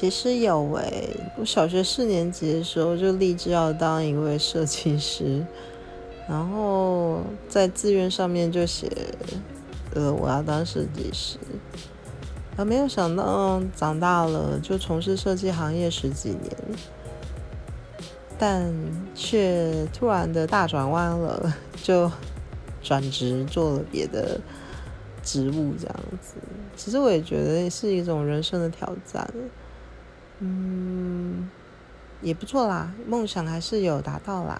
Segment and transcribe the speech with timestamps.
[0.00, 5.44] 其实有诶，我小学四年级的时候就立志要当一位设计师，
[6.26, 7.20] 然后
[7.50, 8.90] 在志愿上面就写，
[9.94, 11.36] 呃，我要当设计师。
[12.56, 16.50] 而没有想到长大了就从事设计行业十几年，
[18.38, 18.72] 但
[19.14, 22.10] 却突然的大转弯了，就
[22.82, 24.40] 转职做了别的
[25.22, 26.36] 职务，这样子。
[26.74, 29.30] 其实我也觉得是一种人生的挑战。
[30.40, 31.50] 嗯，
[32.22, 34.58] 也不错啦，梦想还是有达到啦。